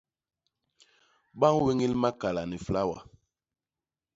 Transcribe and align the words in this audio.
Ba 1.39 1.47
ñwéñél 1.55 1.93
makala 2.01 2.41
ni 2.49 2.57
flawa. 2.65 2.97